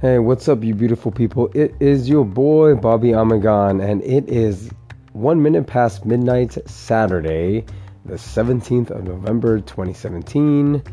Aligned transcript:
Hey, 0.00 0.20
what's 0.20 0.46
up, 0.46 0.62
you 0.62 0.76
beautiful 0.76 1.10
people? 1.10 1.50
It 1.54 1.74
is 1.80 2.08
your 2.08 2.24
boy 2.24 2.76
Bobby 2.76 3.08
Amagon, 3.08 3.82
and 3.82 4.00
it 4.04 4.28
is 4.28 4.70
one 5.12 5.42
minute 5.42 5.66
past 5.66 6.06
midnight 6.06 6.56
Saturday, 6.70 7.64
the 8.04 8.14
17th 8.14 8.90
of 8.92 9.02
November 9.02 9.58
2017. 9.58 10.84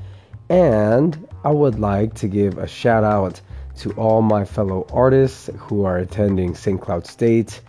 And 0.50 1.28
I 1.44 1.52
would 1.52 1.80
like 1.80 2.16
to 2.16 2.28
give 2.28 2.58
a 2.58 2.66
shout 2.66 3.04
out 3.04 3.40
to 3.78 3.92
all 3.92 4.24
my 4.24 4.44
fellow 4.44 4.88
artists 4.92 5.52
who 5.56 5.86
are 5.86 6.00
attending 6.00 6.56
St. 6.56 6.82
Cloud 6.82 7.06
State, 7.06 7.62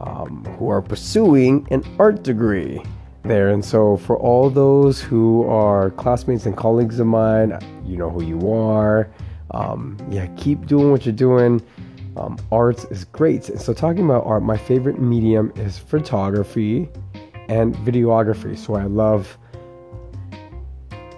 um, 0.00 0.46
who 0.58 0.70
are 0.70 0.80
pursuing 0.80 1.68
an 1.72 1.84
art 1.98 2.22
degree 2.22 2.82
there. 3.22 3.50
And 3.50 3.62
so, 3.62 3.98
for 3.98 4.16
all 4.16 4.48
those 4.48 4.98
who 4.98 5.46
are 5.46 5.90
classmates 5.90 6.46
and 6.46 6.56
colleagues 6.56 7.00
of 7.00 7.06
mine, 7.06 7.58
you 7.84 7.98
know 7.98 8.08
who 8.08 8.24
you 8.24 8.50
are 8.50 9.10
um, 9.54 9.96
yeah, 10.10 10.26
keep 10.36 10.66
doing 10.66 10.90
what 10.90 11.06
you're 11.06 11.14
doing. 11.14 11.62
Um, 12.16 12.36
art 12.52 12.84
is 12.90 13.04
great. 13.04 13.44
So, 13.44 13.72
talking 13.72 14.04
about 14.04 14.26
art, 14.26 14.42
my 14.42 14.56
favorite 14.56 15.00
medium 15.00 15.52
is 15.56 15.78
photography 15.78 16.88
and 17.48 17.74
videography. 17.76 18.58
So, 18.58 18.74
I 18.74 18.84
love 18.84 19.38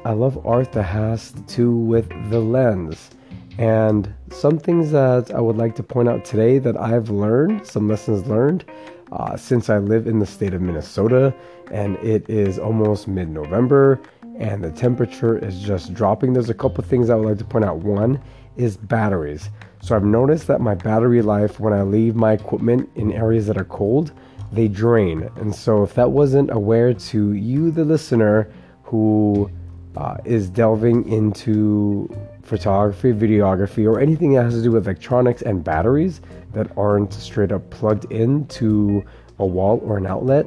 I 0.04 0.12
love 0.12 0.46
art 0.46 0.72
that 0.72 0.84
has 0.84 1.32
to 1.32 1.40
do 1.56 1.70
with 1.72 2.08
the 2.30 2.38
lens. 2.38 3.10
And 3.58 4.12
some 4.30 4.58
things 4.58 4.92
that 4.92 5.34
I 5.34 5.40
would 5.40 5.56
like 5.56 5.74
to 5.76 5.82
point 5.82 6.08
out 6.08 6.24
today 6.24 6.58
that 6.58 6.76
I've 6.76 7.08
learned, 7.08 7.66
some 7.66 7.88
lessons 7.88 8.26
learned 8.26 8.64
uh, 9.12 9.36
since 9.36 9.70
I 9.70 9.78
live 9.78 10.06
in 10.06 10.18
the 10.18 10.26
state 10.26 10.52
of 10.52 10.60
Minnesota, 10.60 11.34
and 11.72 11.96
it 11.96 12.28
is 12.28 12.58
almost 12.58 13.08
mid 13.08 13.30
November 13.30 14.00
and 14.38 14.62
the 14.62 14.70
temperature 14.70 15.38
is 15.38 15.60
just 15.60 15.94
dropping. 15.94 16.32
There's 16.32 16.50
a 16.50 16.54
couple 16.54 16.84
things 16.84 17.10
I 17.10 17.14
would 17.14 17.28
like 17.28 17.38
to 17.38 17.44
point 17.44 17.64
out. 17.64 17.78
One 17.78 18.20
is 18.56 18.76
batteries. 18.76 19.50
So 19.80 19.94
I've 19.94 20.04
noticed 20.04 20.46
that 20.48 20.60
my 20.60 20.74
battery 20.74 21.22
life 21.22 21.60
when 21.60 21.72
I 21.72 21.82
leave 21.82 22.16
my 22.16 22.32
equipment 22.32 22.88
in 22.94 23.12
areas 23.12 23.46
that 23.46 23.56
are 23.56 23.64
cold, 23.64 24.12
they 24.52 24.68
drain. 24.68 25.30
And 25.36 25.54
so 25.54 25.82
if 25.82 25.94
that 25.94 26.10
wasn't 26.10 26.50
aware 26.50 26.94
to 26.94 27.32
you, 27.32 27.70
the 27.70 27.84
listener, 27.84 28.50
who 28.82 29.50
uh, 29.96 30.18
is 30.24 30.48
delving 30.48 31.08
into 31.08 32.08
photography, 32.42 33.12
videography, 33.12 33.86
or 33.86 33.98
anything 33.98 34.34
that 34.34 34.44
has 34.44 34.54
to 34.54 34.62
do 34.62 34.70
with 34.70 34.86
electronics 34.86 35.42
and 35.42 35.64
batteries 35.64 36.20
that 36.52 36.70
aren't 36.76 37.12
straight 37.12 37.52
up 37.52 37.68
plugged 37.70 38.10
into 38.12 39.04
a 39.38 39.46
wall 39.46 39.80
or 39.84 39.96
an 39.96 40.06
outlet, 40.06 40.46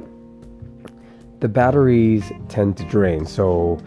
the 1.40 1.48
batteries 1.48 2.30
tend 2.48 2.76
to 2.76 2.84
drain. 2.84 3.24
So 3.24 3.80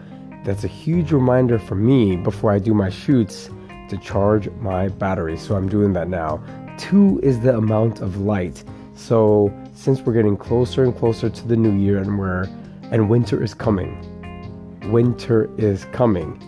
that's 0.44 0.64
a 0.64 0.68
huge 0.68 1.12
reminder 1.12 1.58
for 1.58 1.76
me 1.76 2.16
before 2.16 2.52
I 2.52 2.58
do 2.58 2.74
my 2.74 2.90
shoots 2.90 3.48
to 3.88 3.96
charge 3.96 4.50
my 4.60 4.88
batteries. 4.88 5.40
So 5.40 5.56
I'm 5.56 5.68
doing 5.68 5.92
that 5.92 6.08
now. 6.08 6.42
Two 6.78 7.20
is 7.22 7.40
the 7.40 7.56
amount 7.56 8.00
of 8.00 8.20
light. 8.20 8.64
So 8.94 9.52
since 9.74 10.00
we're 10.00 10.12
getting 10.12 10.36
closer 10.36 10.82
and 10.84 10.96
closer 10.96 11.30
to 11.30 11.48
the 11.48 11.56
new 11.56 11.72
year 11.72 11.98
and 11.98 12.18
we're 12.18 12.48
and 12.90 13.08
winter 13.08 13.42
is 13.42 13.54
coming. 13.54 13.98
Winter 14.90 15.48
is 15.56 15.86
coming. 15.86 16.38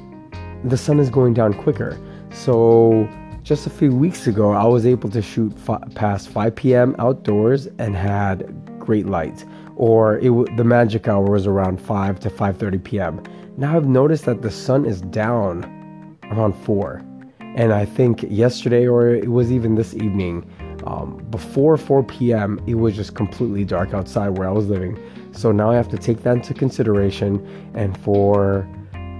The 0.65 0.77
sun 0.77 0.99
is 1.01 1.09
going 1.09 1.35
down 1.35 1.55
quicker. 1.55 1.99
So 2.33 3.09
just 3.43 3.67
a 3.67 3.71
few 3.71 3.95
weeks 3.95 4.27
ago, 4.27 4.51
I 4.53 4.65
was 4.65 4.85
able 4.85 5.09
to 5.11 5.23
shoot 5.23 5.53
past 5.95 6.29
5 6.29 6.55
p.m. 6.55 6.97
outdoors 6.99 7.69
and 7.79 7.97
had 7.97 8.53
great 8.79 9.07
light 9.07 9.45
or 9.77 10.19
it 10.19 10.57
the 10.57 10.65
magic 10.65 11.07
hour 11.07 11.31
was 11.31 11.47
around 11.47 11.81
5 11.81 12.21
to 12.21 12.31
5:30 12.31 12.83
p.m. 12.83 13.23
Now 13.57 13.77
I've 13.77 13.87
noticed 13.87 14.25
that 14.25 14.43
the 14.43 14.51
sun 14.51 14.85
is 14.85 15.01
down 15.01 16.19
around 16.25 16.55
4. 16.55 17.03
And 17.41 17.73
I 17.73 17.87
think 17.87 18.25
yesterday 18.29 18.87
or 18.87 19.09
it 19.09 19.31
was 19.31 19.51
even 19.51 19.77
this 19.77 19.95
evening 19.95 20.45
um, 20.87 21.25
before 21.31 21.77
4 21.77 22.03
p.m. 22.05 22.61
it 22.67 22.75
was 22.75 22.95
just 22.95 23.15
completely 23.15 23.65
dark 23.65 23.95
outside 23.95 24.31
where 24.37 24.49
I 24.49 24.53
was 24.53 24.69
living. 24.69 24.99
So 25.33 25.53
now 25.53 25.71
I 25.71 25.75
have 25.77 25.89
to 25.89 25.99
take 25.99 26.23
that 26.23 26.37
into 26.37 26.55
consideration 26.55 27.47
and 27.75 27.97
for 27.99 28.69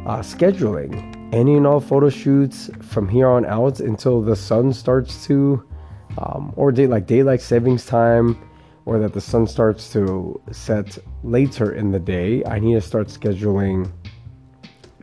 uh, 0.07 0.21
scheduling 0.21 1.15
any 1.33 1.57
and 1.57 1.67
all 1.67 1.81
photo 1.81 2.09
shoots 2.09 2.71
from 2.81 3.09
here 3.09 3.29
on 3.29 3.45
out 3.47 3.81
until 3.81 4.23
the 4.23 4.37
sun 4.37 4.73
starts 4.73 5.27
to 5.27 5.67
um, 6.19 6.53
or 6.57 6.71
day 6.71 6.87
like 6.87 7.07
daylight 7.07 7.41
savings 7.41 7.85
time 7.85 8.39
or 8.87 8.99
that 9.01 9.13
the 9.13 9.21
sun 9.21 9.47
starts 9.47 9.93
to 9.93 10.41
set 10.53 10.97
later 11.23 11.73
in 11.73 11.91
the 11.91 11.99
day, 11.99 12.43
I 12.45 12.59
need 12.61 12.75
to 12.75 12.81
start 12.81 13.09
scheduling 13.09 13.93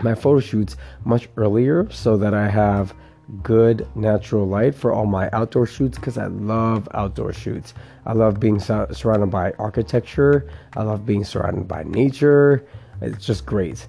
my 0.01 0.15
photo 0.15 0.39
shoots 0.39 0.77
much 1.05 1.29
earlier 1.37 1.87
so 1.91 2.17
that 2.17 2.33
I 2.33 2.49
have 2.49 2.95
good 3.41 3.87
natural 3.95 4.47
light 4.47 4.73
for 4.73 4.91
all 4.91 5.05
my 5.05 5.29
outdoor 5.31 5.65
shoots 5.65 5.97
because 5.97 6.17
I 6.17 6.27
love 6.27 6.87
outdoor 6.93 7.33
shoots. 7.33 7.73
I 8.05 8.13
love 8.13 8.39
being 8.39 8.59
surrounded 8.59 9.29
by 9.29 9.51
architecture, 9.59 10.49
I 10.75 10.83
love 10.83 11.05
being 11.05 11.23
surrounded 11.23 11.67
by 11.67 11.83
nature. 11.83 12.65
It's 13.01 13.25
just 13.25 13.45
great. 13.45 13.87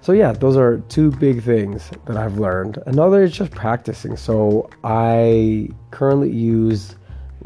So, 0.00 0.12
yeah, 0.12 0.32
those 0.32 0.56
are 0.56 0.78
two 0.88 1.10
big 1.12 1.42
things 1.42 1.90
that 2.04 2.16
I've 2.16 2.38
learned. 2.38 2.78
Another 2.86 3.24
is 3.24 3.32
just 3.32 3.50
practicing. 3.50 4.16
So, 4.16 4.70
I 4.84 5.68
currently 5.90 6.30
use 6.30 6.94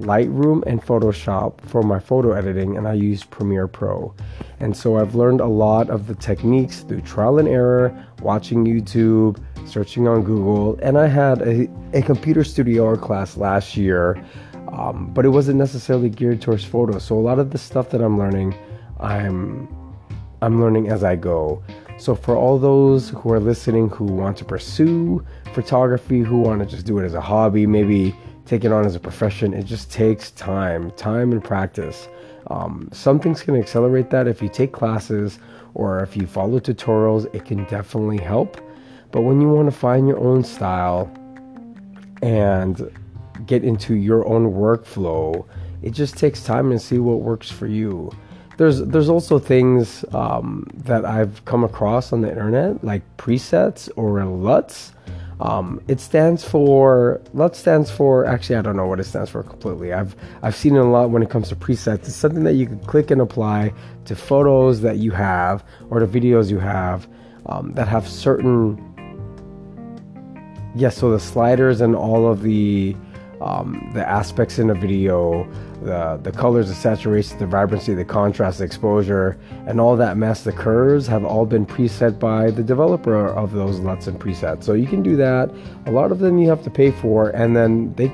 Lightroom 0.01 0.63
and 0.67 0.83
Photoshop 0.83 1.61
for 1.63 1.83
my 1.83 1.99
photo 1.99 2.33
editing, 2.33 2.77
and 2.77 2.89
I 2.89 2.95
use 2.95 3.25
Premiere 3.25 3.69
Pro. 3.69 4.15
And 4.59 4.77
so 4.77 4.97
I've 4.97 5.15
learned 5.15 5.41
a 5.41 5.47
lot 5.47 5.91
of 5.91 6.07
the 6.07 6.15
techniques 6.15 6.81
through 6.81 7.03
trial 7.03 7.39
and 7.39 7.49
error, 7.49 8.07
watching 8.23 8.65
YouTube, 8.65 9.43
searching 9.67 10.09
on 10.09 10.23
Google, 10.23 10.79
and 10.83 10.99
I 10.99 11.07
had 11.07 11.43
a, 11.43 11.69
a 11.93 12.03
computer 12.03 12.45
studio 12.45 12.87
art 12.87 13.01
class 13.01 13.37
last 13.37 13.77
year, 13.77 14.23
um, 14.73 15.11
but 15.13 15.25
it 15.25 15.31
wasn't 15.31 15.59
necessarily 15.59 16.09
geared 16.09 16.41
towards 16.41 16.65
photos. 16.65 17.05
So 17.05 17.17
a 17.17 17.21
lot 17.21 17.39
of 17.39 17.51
the 17.51 17.59
stuff 17.59 17.91
that 17.91 18.01
I'm 18.01 18.19
learning, 18.19 18.55
I'm 18.99 19.69
I'm 20.43 20.61
learning 20.61 20.89
as 20.89 21.05
I 21.05 21.17
go. 21.17 21.63
So 21.99 22.15
for 22.15 22.35
all 22.35 22.59
those 22.59 23.11
who 23.11 23.31
are 23.31 23.41
listening 23.41 23.91
who 23.91 24.05
want 24.07 24.39
to 24.39 24.45
pursue 24.47 25.23
photography, 25.53 26.21
who 26.21 26.41
want 26.41 26.61
to 26.61 26.67
just 26.67 26.87
do 26.87 26.99
it 26.99 27.05
as 27.05 27.13
a 27.13 27.21
hobby, 27.21 27.67
maybe 27.67 28.17
take 28.47 28.65
it 28.65 28.73
on 28.73 28.85
as 28.87 28.95
a 28.95 29.01
profession. 29.01 29.55
It 29.55 29.65
just 29.65 29.91
takes 29.91 30.31
time, 30.33 30.91
time 30.93 31.33
and 31.33 31.43
practice. 31.43 32.09
Um, 32.49 32.89
some 32.93 33.21
things 33.21 33.43
can 33.43 33.57
accelerate 33.57 34.11
that 34.11 34.27
if 34.27 34.43
you 34.43 34.49
take 34.49 34.73
classes 34.73 35.39
or 35.75 36.01
if 36.01 36.17
you 36.17 36.27
follow 36.27 36.59
tutorials, 36.59 37.33
it 37.35 37.45
can 37.45 37.65
definitely 37.65 38.19
help. 38.19 38.61
But 39.13 39.23
when 39.23 39.41
you 39.41 39.49
want 39.49 39.71
to 39.71 39.77
find 39.77 40.09
your 40.09 40.19
own 40.19 40.45
style 40.45 41.11
and 42.23 42.91
get 43.47 43.65
into 43.65 43.95
your 43.95 44.27
own 44.27 44.53
workflow, 44.53 45.47
it 45.83 45.91
just 45.91 46.17
takes 46.17 46.43
time 46.43 46.71
and 46.71 46.81
see 46.81 46.99
what 46.99 47.21
works 47.21 47.51
for 47.51 47.67
you. 47.67 48.11
There's 48.57 48.81
there's 48.81 49.09
also 49.09 49.39
things 49.39 50.05
um, 50.13 50.67
that 50.75 51.07
I've 51.07 51.43
come 51.47 51.65
across 51.65 52.13
on 52.13 52.21
the 52.21 52.29
internet 52.29 52.85
like 52.85 53.03
presets 53.17 53.89
or 53.97 54.23
LUTs 54.23 54.93
um, 55.41 55.81
it 55.89 56.01
stands 56.01 56.45
for 56.45 57.21
LUT 57.33 57.57
stands 57.57 57.91
for 57.91 58.27
actually 58.27 58.57
I 58.57 58.63
don't 58.63 58.77
know 58.77 58.87
what 58.87 59.01
it 59.01 59.05
stands 59.05 59.31
for 59.31 59.43
completely. 59.43 59.93
I've 59.93 60.15
I've 60.43 60.55
seen 60.55 60.77
it 60.77 60.81
a 60.81 60.85
lot 60.85 61.11
when 61.11 61.23
it 61.23 61.31
comes 61.31 61.49
to 61.49 61.57
presets. 61.57 62.01
It's 62.01 62.15
something 62.15 62.45
that 62.45 62.55
you 62.55 62.67
can 62.67 62.79
click 62.81 63.11
and 63.11 63.21
apply 63.23 63.73
to 64.05 64.15
photos 64.15 64.83
that 64.83 64.99
you 64.99 65.13
have 65.13 65.65
or 65.89 65.99
to 65.99 66.07
videos 66.07 66.51
you 66.51 66.59
have 66.59 67.09
um, 67.47 67.73
that 67.73 67.89
have 67.89 68.07
certain 68.07 68.77
yes. 70.75 70.83
Yeah, 70.83 70.89
so 70.91 71.11
the 71.11 71.21
sliders 71.21 71.81
and 71.81 71.97
all 71.97 72.31
of 72.31 72.43
the 72.43 72.95
um, 73.41 73.91
the 73.95 74.07
aspects 74.07 74.59
in 74.59 74.71
a 74.71 74.75
video, 74.75 75.49
the 75.83 76.21
the 76.23 76.33
colors, 76.33 76.69
the 76.69 76.75
saturation, 76.75 77.39
the 77.39 77.47
vibrancy, 77.47 77.95
the 77.95 78.05
contrast, 78.05 78.59
the 78.59 78.65
exposure, 78.65 79.39
and 79.67 79.81
all 79.81 79.97
that 79.97 80.17
mess, 80.17 80.45
the 80.45 80.53
curves 80.53 81.07
have 81.07 81.25
all 81.25 81.47
been 81.47 81.65
preset 81.65 82.19
by 82.19 82.51
the 82.51 82.63
developer 82.63 83.29
of 83.29 83.53
those 83.53 83.79
LUTs 83.81 84.07
and 84.07 84.21
presets. 84.21 84.65
So 84.65 84.75
you 84.75 84.87
can 84.87 85.03
do 85.03 85.17
that. 85.17 85.51
A 85.87 85.91
lot 85.91 86.13
of 86.13 86.19
them 86.19 86.39
you 86.39 86.49
have 86.49 86.63
to 86.65 86.71
pay 86.71 86.91
for, 86.91 87.31
and 87.31 87.57
then 87.57 87.95
they 87.95 88.13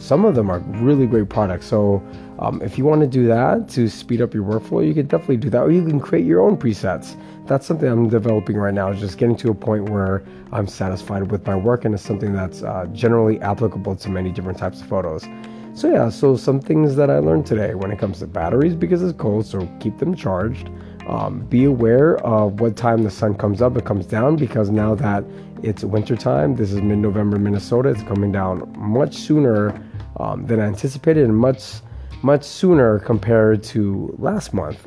some 0.00 0.24
of 0.24 0.34
them 0.34 0.50
are 0.50 0.60
really 0.80 1.06
great 1.06 1.28
products. 1.28 1.66
So 1.66 2.02
um, 2.38 2.62
if 2.62 2.78
you 2.78 2.84
want 2.86 3.02
to 3.02 3.06
do 3.06 3.26
that 3.26 3.68
to 3.70 3.88
speed 3.88 4.22
up 4.22 4.32
your 4.32 4.44
workflow, 4.44 4.84
you 4.86 4.94
can 4.94 5.06
definitely 5.06 5.36
do 5.36 5.50
that, 5.50 5.60
or 5.60 5.70
you 5.70 5.84
can 5.86 6.00
create 6.00 6.24
your 6.24 6.40
own 6.40 6.56
presets. 6.56 7.16
That's 7.46 7.66
something 7.66 7.86
I'm 7.86 8.08
developing 8.08 8.56
right 8.56 8.72
now, 8.72 8.92
just 8.94 9.18
getting 9.18 9.36
to 9.36 9.50
a 9.50 9.54
point 9.54 9.90
where 9.90 10.24
I'm 10.52 10.66
satisfied 10.66 11.30
with 11.30 11.46
my 11.46 11.54
work 11.54 11.84
and 11.84 11.94
it's 11.94 12.02
something 12.02 12.32
that's 12.32 12.62
uh, 12.62 12.86
generally 12.92 13.38
applicable 13.40 13.96
to 13.96 14.08
many 14.08 14.32
different 14.32 14.58
types 14.58 14.80
of 14.80 14.88
photos. 14.88 15.26
So, 15.74 15.90
yeah, 15.92 16.08
so 16.08 16.36
some 16.36 16.60
things 16.60 16.96
that 16.96 17.10
I 17.10 17.18
learned 17.18 17.46
today 17.46 17.74
when 17.74 17.90
it 17.90 17.98
comes 17.98 18.20
to 18.20 18.26
batteries 18.26 18.74
because 18.74 19.02
it's 19.02 19.16
cold, 19.18 19.46
so 19.46 19.68
keep 19.80 19.98
them 19.98 20.14
charged. 20.14 20.70
Um, 21.08 21.40
be 21.46 21.64
aware 21.64 22.18
of 22.24 22.60
what 22.60 22.76
time 22.76 23.02
the 23.02 23.10
sun 23.10 23.34
comes 23.34 23.60
up 23.60 23.76
it 23.76 23.84
comes 23.84 24.06
down 24.06 24.36
because 24.36 24.70
now 24.70 24.94
that 24.94 25.24
it's 25.62 25.84
wintertime, 25.84 26.56
this 26.56 26.72
is 26.72 26.80
mid 26.80 26.98
November, 26.98 27.38
Minnesota, 27.38 27.90
it's 27.90 28.02
coming 28.02 28.32
down 28.32 28.72
much 28.78 29.14
sooner 29.14 29.78
um, 30.20 30.46
than 30.46 30.60
anticipated 30.60 31.24
and 31.24 31.36
much 31.36 31.80
much 32.22 32.44
sooner 32.44 32.98
compared 32.98 33.62
to 33.62 34.14
last 34.18 34.52
month. 34.52 34.86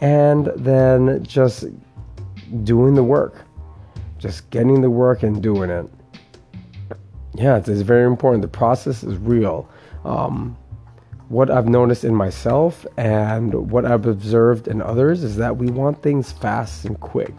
And 0.00 0.52
then 0.54 1.24
just 1.24 1.64
doing 2.62 2.94
the 2.94 3.02
work, 3.02 3.44
just 4.18 4.48
getting 4.50 4.80
the 4.80 4.90
work 4.90 5.22
and 5.22 5.42
doing 5.42 5.70
it. 5.70 5.86
yeah, 7.34 7.56
it's, 7.56 7.68
it's 7.68 7.80
very 7.80 8.06
important. 8.06 8.42
The 8.42 8.48
process 8.48 9.02
is 9.02 9.16
real. 9.16 9.68
Um, 10.04 10.56
what 11.28 11.50
I've 11.50 11.68
noticed 11.68 12.04
in 12.04 12.14
myself 12.14 12.86
and 12.96 13.70
what 13.70 13.84
I've 13.84 14.06
observed 14.06 14.68
in 14.68 14.80
others 14.80 15.22
is 15.22 15.36
that 15.36 15.56
we 15.56 15.70
want 15.70 16.02
things 16.02 16.32
fast 16.32 16.84
and 16.84 16.98
quick. 17.00 17.34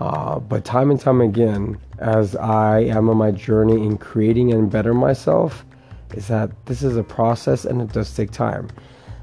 Uh, 0.00 0.38
but 0.38 0.64
time 0.64 0.90
and 0.90 1.00
time 1.00 1.20
again, 1.20 1.78
as 1.98 2.36
I 2.36 2.80
am 2.80 3.08
on 3.10 3.16
my 3.16 3.30
journey 3.30 3.84
in 3.84 3.98
creating 3.98 4.52
and 4.52 4.70
better 4.70 4.94
myself, 4.94 5.65
is 6.14 6.28
that 6.28 6.50
this 6.66 6.82
is 6.82 6.96
a 6.96 7.02
process 7.02 7.64
and 7.64 7.80
it 7.82 7.92
does 7.92 8.14
take 8.14 8.30
time. 8.30 8.68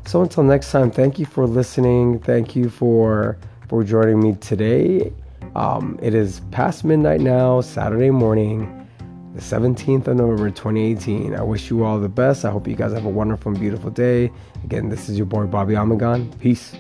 So 0.05 0.21
until 0.21 0.43
next 0.43 0.71
time, 0.71 0.91
thank 0.91 1.17
you 1.17 1.25
for 1.25 1.47
listening. 1.47 2.19
Thank 2.19 2.55
you 2.55 2.69
for 2.69 3.37
for 3.69 3.83
joining 3.83 4.19
me 4.21 4.35
today. 4.35 5.13
Um, 5.55 5.97
it 6.01 6.13
is 6.13 6.41
past 6.51 6.83
midnight 6.83 7.21
now, 7.21 7.61
Saturday 7.61 8.09
morning, 8.09 8.87
the 9.33 9.41
17th 9.41 10.07
of 10.07 10.17
November 10.17 10.49
2018. 10.49 11.35
I 11.35 11.41
wish 11.41 11.69
you 11.69 11.83
all 11.83 11.99
the 11.99 12.09
best. 12.09 12.43
I 12.43 12.51
hope 12.51 12.67
you 12.67 12.75
guys 12.75 12.91
have 12.93 13.05
a 13.05 13.09
wonderful 13.09 13.51
and 13.51 13.59
beautiful 13.59 13.89
day. 13.89 14.31
Again, 14.63 14.89
this 14.89 15.09
is 15.09 15.17
your 15.17 15.25
boy 15.25 15.45
Bobby 15.45 15.73
Amagon. 15.73 16.37
Peace. 16.39 16.75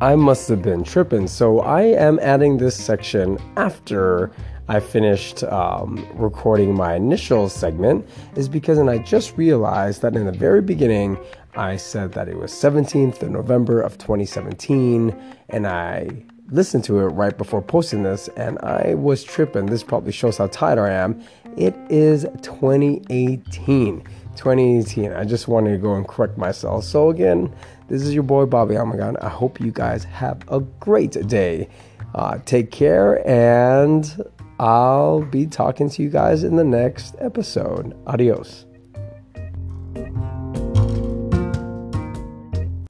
I 0.00 0.16
must 0.16 0.48
have 0.48 0.62
been 0.62 0.82
tripping. 0.82 1.28
So 1.28 1.60
I 1.60 1.82
am 1.82 2.18
adding 2.20 2.56
this 2.56 2.74
section 2.74 3.38
after 3.56 4.32
I 4.72 4.80
finished 4.80 5.44
um, 5.44 6.08
recording 6.14 6.74
my 6.74 6.94
initial 6.94 7.50
segment, 7.50 8.08
is 8.36 8.48
because, 8.48 8.78
and 8.78 8.88
I 8.88 8.96
just 8.96 9.36
realized 9.36 10.00
that 10.00 10.16
in 10.16 10.24
the 10.24 10.32
very 10.32 10.62
beginning, 10.62 11.18
I 11.54 11.76
said 11.76 12.12
that 12.12 12.26
it 12.26 12.38
was 12.38 12.52
17th 12.52 13.20
of 13.20 13.30
November 13.30 13.82
of 13.82 13.98
2017, 13.98 15.14
and 15.50 15.66
I 15.66 16.08
listened 16.48 16.84
to 16.84 17.00
it 17.00 17.08
right 17.08 17.36
before 17.36 17.60
posting 17.60 18.02
this, 18.02 18.28
and 18.28 18.58
I 18.60 18.94
was 18.94 19.22
tripping. 19.22 19.66
This 19.66 19.82
probably 19.82 20.10
shows 20.10 20.38
how 20.38 20.46
tired 20.46 20.78
I 20.78 20.88
am. 20.88 21.22
It 21.58 21.74
is 21.90 22.22
2018. 22.40 24.00
2018. 24.36 25.12
I 25.12 25.24
just 25.24 25.48
wanted 25.48 25.72
to 25.72 25.76
go 25.78 25.96
and 25.96 26.08
correct 26.08 26.38
myself. 26.38 26.84
So, 26.84 27.10
again, 27.10 27.54
this 27.88 28.00
is 28.00 28.14
your 28.14 28.22
boy 28.22 28.46
Bobby 28.46 28.76
Amagan. 28.76 29.22
I 29.22 29.28
hope 29.28 29.60
you 29.60 29.70
guys 29.70 30.04
have 30.04 30.42
a 30.48 30.60
great 30.60 31.12
day. 31.28 31.68
Uh, 32.14 32.38
take 32.44 32.70
care, 32.70 33.26
and 33.28 34.22
I'll 34.58 35.22
be 35.22 35.46
talking 35.46 35.88
to 35.90 36.02
you 36.02 36.10
guys 36.10 36.44
in 36.44 36.56
the 36.56 36.64
next 36.64 37.16
episode. 37.18 37.96
Adios. 38.06 38.66